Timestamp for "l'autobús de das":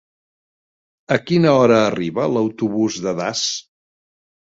2.37-3.45